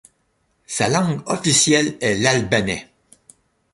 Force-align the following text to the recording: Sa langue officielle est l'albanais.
Sa 0.65 0.89
langue 0.89 1.21
officielle 1.27 1.95
est 2.01 2.17
l'albanais. 2.17 2.89